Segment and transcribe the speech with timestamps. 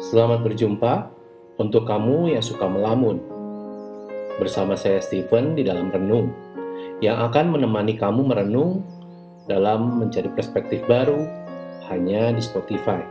[0.00, 1.12] Selamat berjumpa
[1.60, 3.20] untuk kamu yang suka melamun.
[4.40, 6.32] Bersama saya Stephen di dalam renung
[7.04, 8.80] yang akan menemani kamu merenung
[9.44, 11.28] dalam mencari perspektif baru
[11.92, 13.04] hanya di Spotify.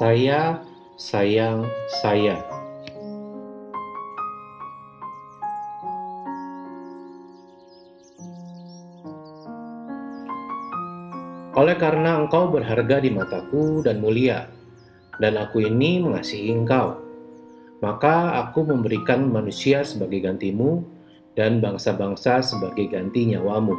[0.00, 0.64] Saya
[0.96, 1.68] sayang
[2.00, 2.61] saya.
[11.52, 14.48] Oleh karena engkau berharga di mataku dan mulia,
[15.20, 16.96] dan aku ini mengasihi engkau,
[17.84, 20.80] maka aku memberikan manusia sebagai gantimu
[21.36, 23.76] dan bangsa-bangsa sebagai ganti nyawamu.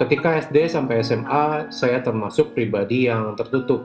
[0.00, 3.84] Ketika SD sampai SMA, saya termasuk pribadi yang tertutup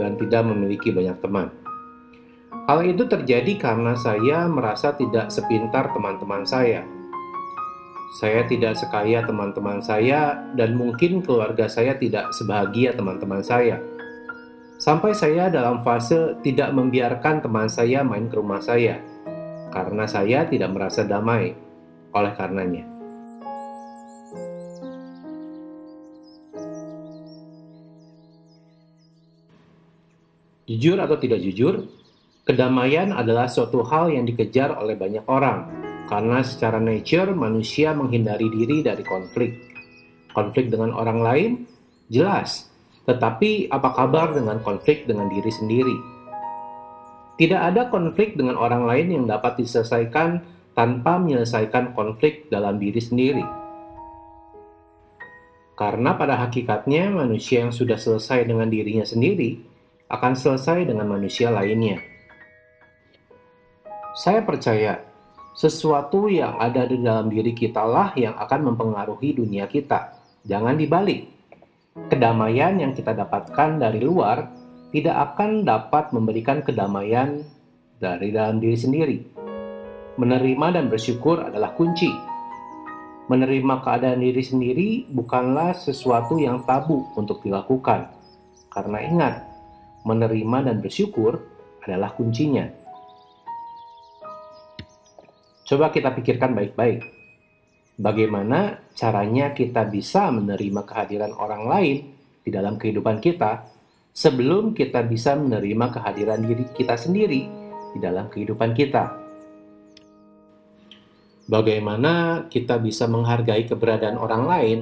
[0.00, 1.52] dan tidak memiliki banyak teman.
[2.72, 6.88] Hal itu terjadi karena saya merasa tidak sepintar teman-teman saya
[8.08, 13.84] saya tidak sekaya teman-teman saya, dan mungkin keluarga saya tidak sebahagia teman-teman saya.
[14.80, 19.04] Sampai saya dalam fase tidak membiarkan teman saya main ke rumah saya,
[19.68, 21.52] karena saya tidak merasa damai
[22.16, 22.88] oleh karenanya.
[30.68, 31.88] Jujur atau tidak jujur,
[32.44, 35.77] kedamaian adalah suatu hal yang dikejar oleh banyak orang
[36.08, 39.60] karena secara nature manusia menghindari diri dari konflik.
[40.32, 41.50] Konflik dengan orang lain
[42.08, 42.72] jelas,
[43.04, 45.96] tetapi apa kabar dengan konflik dengan diri sendiri?
[47.38, 50.42] Tidak ada konflik dengan orang lain yang dapat diselesaikan
[50.74, 53.44] tanpa menyelesaikan konflik dalam diri sendiri.
[55.78, 59.62] Karena pada hakikatnya manusia yang sudah selesai dengan dirinya sendiri
[60.10, 62.02] akan selesai dengan manusia lainnya.
[64.18, 65.07] Saya percaya
[65.58, 70.14] sesuatu yang ada di dalam diri kita lah yang akan mempengaruhi dunia kita.
[70.46, 71.26] Jangan dibalik.
[72.06, 74.46] Kedamaian yang kita dapatkan dari luar
[74.94, 77.42] tidak akan dapat memberikan kedamaian
[77.98, 79.18] dari dalam diri sendiri.
[80.14, 82.14] Menerima dan bersyukur adalah kunci.
[83.26, 88.14] Menerima keadaan diri sendiri bukanlah sesuatu yang tabu untuk dilakukan.
[88.70, 89.34] Karena ingat,
[90.06, 91.42] menerima dan bersyukur
[91.82, 92.87] adalah kuncinya.
[95.68, 97.04] Coba kita pikirkan baik-baik.
[98.00, 101.96] Bagaimana caranya kita bisa menerima kehadiran orang lain
[102.40, 103.68] di dalam kehidupan kita
[104.16, 107.44] sebelum kita bisa menerima kehadiran diri kita sendiri
[107.92, 109.12] di dalam kehidupan kita.
[111.52, 114.78] Bagaimana kita bisa menghargai keberadaan orang lain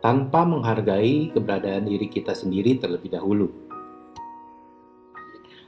[0.00, 3.52] tanpa menghargai keberadaan diri kita sendiri terlebih dahulu.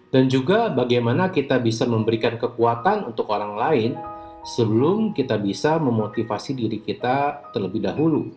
[0.09, 4.14] Dan juga bagaimana kita bisa memberikan kekuatan untuk orang lain
[4.45, 8.29] sebelum kita bisa memotivasi diri kita terlebih dahulu.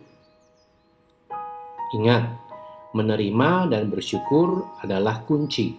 [1.92, 2.24] Ingat,
[2.96, 5.76] menerima dan bersyukur adalah kunci.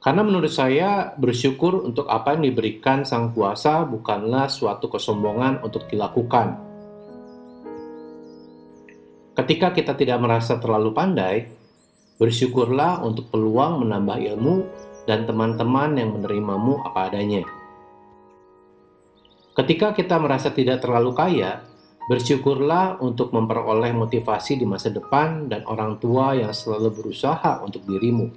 [0.00, 6.64] Karena menurut saya, bersyukur untuk apa yang diberikan Sang Kuasa bukanlah suatu kesombongan untuk dilakukan.
[9.36, 11.36] Ketika kita tidak merasa terlalu pandai,
[12.16, 14.56] bersyukurlah untuk peluang menambah ilmu
[15.06, 17.57] dan teman-teman yang menerimamu apa adanya.
[19.58, 21.66] Ketika kita merasa tidak terlalu kaya,
[22.06, 28.30] bersyukurlah untuk memperoleh motivasi di masa depan dan orang tua yang selalu berusaha untuk dirimu.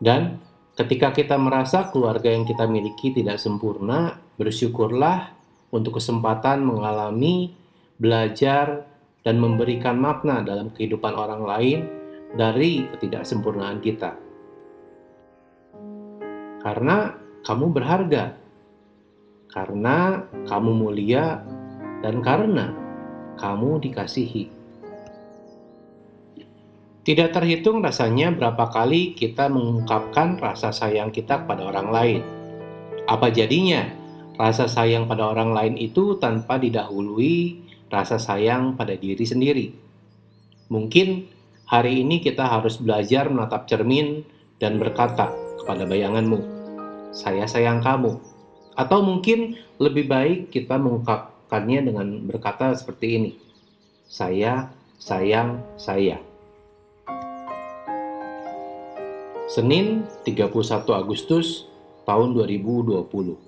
[0.00, 0.40] Dan
[0.72, 5.36] ketika kita merasa keluarga yang kita miliki tidak sempurna, bersyukurlah
[5.68, 7.52] untuk kesempatan mengalami,
[8.00, 8.88] belajar,
[9.20, 11.78] dan memberikan makna dalam kehidupan orang lain
[12.32, 14.16] dari ketidaksempurnaan kita.
[16.64, 17.12] Karena
[17.44, 18.47] kamu berharga
[19.48, 21.40] karena kamu mulia
[22.04, 22.72] dan karena
[23.40, 24.58] kamu dikasihi.
[27.08, 32.20] Tidak terhitung rasanya berapa kali kita mengungkapkan rasa sayang kita kepada orang lain.
[33.08, 33.88] Apa jadinya
[34.36, 39.72] rasa sayang pada orang lain itu tanpa didahului rasa sayang pada diri sendiri?
[40.68, 41.24] Mungkin
[41.64, 44.20] hari ini kita harus belajar menatap cermin
[44.60, 45.32] dan berkata
[45.64, 46.44] kepada bayanganmu,
[47.16, 48.37] "Saya sayang kamu."
[48.78, 53.32] Atau mungkin lebih baik kita mengungkapkannya dengan berkata seperti ini.
[54.06, 54.70] Saya
[55.02, 56.22] sayang saya.
[59.50, 60.54] Senin 31
[60.94, 61.66] Agustus
[62.06, 63.47] tahun 2020.